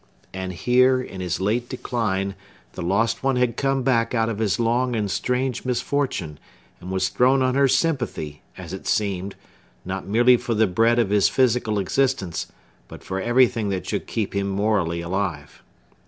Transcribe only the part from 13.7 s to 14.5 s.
should keep him